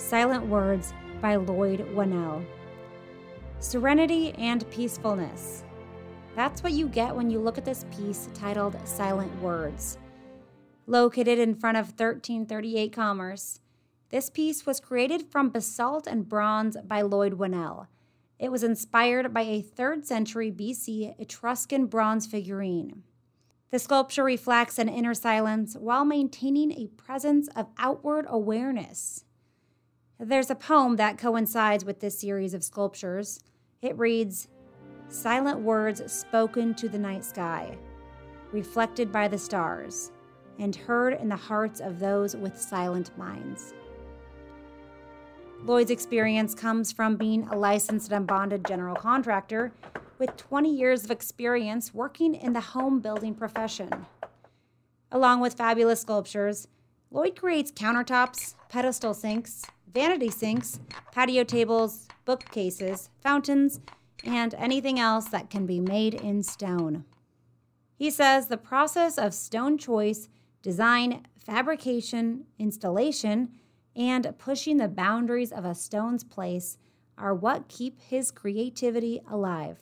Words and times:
Silent 0.00 0.46
Words 0.46 0.92
by 1.20 1.36
Lloyd 1.36 1.86
Winnell. 1.94 2.44
Serenity 3.60 4.32
and 4.32 4.68
peacefulness. 4.70 5.62
That's 6.34 6.62
what 6.62 6.72
you 6.72 6.88
get 6.88 7.14
when 7.14 7.30
you 7.30 7.38
look 7.38 7.58
at 7.58 7.64
this 7.64 7.84
piece 7.94 8.28
titled 8.34 8.76
Silent 8.88 9.30
Words. 9.40 9.98
Located 10.86 11.38
in 11.38 11.54
front 11.54 11.76
of 11.76 11.88
1338 11.88 12.92
Commerce, 12.92 13.60
this 14.08 14.30
piece 14.30 14.66
was 14.66 14.80
created 14.80 15.30
from 15.30 15.50
basalt 15.50 16.08
and 16.08 16.28
bronze 16.28 16.76
by 16.84 17.02
Lloyd 17.02 17.38
Winnell. 17.38 17.86
It 18.38 18.50
was 18.50 18.64
inspired 18.64 19.32
by 19.32 19.42
a 19.42 19.62
3rd 19.62 20.06
century 20.06 20.50
BC 20.50 21.14
Etruscan 21.20 21.86
bronze 21.86 22.26
figurine. 22.26 23.04
The 23.70 23.78
sculpture 23.78 24.24
reflects 24.24 24.78
an 24.78 24.88
inner 24.88 25.14
silence 25.14 25.76
while 25.78 26.06
maintaining 26.06 26.72
a 26.72 26.88
presence 26.96 27.48
of 27.54 27.68
outward 27.78 28.24
awareness. 28.28 29.24
There's 30.22 30.50
a 30.50 30.54
poem 30.54 30.96
that 30.96 31.16
coincides 31.16 31.82
with 31.82 32.00
this 32.00 32.18
series 32.18 32.52
of 32.52 32.62
sculptures. 32.62 33.40
It 33.80 33.96
reads 33.96 34.48
Silent 35.08 35.60
words 35.60 36.12
spoken 36.12 36.74
to 36.74 36.90
the 36.90 36.98
night 36.98 37.24
sky, 37.24 37.78
reflected 38.52 39.10
by 39.10 39.28
the 39.28 39.38
stars, 39.38 40.12
and 40.58 40.76
heard 40.76 41.14
in 41.14 41.30
the 41.30 41.36
hearts 41.36 41.80
of 41.80 42.00
those 42.00 42.36
with 42.36 42.60
silent 42.60 43.16
minds. 43.16 43.72
Lloyd's 45.64 45.90
experience 45.90 46.54
comes 46.54 46.92
from 46.92 47.16
being 47.16 47.48
a 47.48 47.56
licensed 47.56 48.12
and 48.12 48.26
bonded 48.26 48.66
general 48.66 48.96
contractor 48.96 49.72
with 50.18 50.36
20 50.36 50.70
years 50.70 51.02
of 51.02 51.10
experience 51.10 51.94
working 51.94 52.34
in 52.34 52.52
the 52.52 52.60
home 52.60 53.00
building 53.00 53.34
profession. 53.34 54.04
Along 55.10 55.40
with 55.40 55.54
fabulous 55.54 56.02
sculptures, 56.02 56.68
Lloyd 57.10 57.34
creates 57.34 57.72
countertops, 57.72 58.54
pedestal 58.68 59.14
sinks, 59.14 59.64
vanity 59.92 60.30
sinks, 60.30 60.80
patio 61.12 61.44
tables, 61.44 62.06
bookcases, 62.24 63.10
fountains, 63.22 63.80
and 64.24 64.54
anything 64.54 65.00
else 65.00 65.26
that 65.26 65.50
can 65.50 65.66
be 65.66 65.80
made 65.80 66.14
in 66.14 66.42
stone. 66.42 67.04
He 67.96 68.10
says 68.10 68.46
the 68.46 68.56
process 68.56 69.18
of 69.18 69.34
stone 69.34 69.78
choice, 69.78 70.28
design, 70.62 71.26
fabrication, 71.36 72.44
installation, 72.58 73.50
and 73.96 74.34
pushing 74.38 74.76
the 74.76 74.88
boundaries 74.88 75.52
of 75.52 75.64
a 75.64 75.74
stone's 75.74 76.24
place 76.24 76.78
are 77.18 77.34
what 77.34 77.68
keep 77.68 78.00
his 78.00 78.30
creativity 78.30 79.20
alive. 79.30 79.78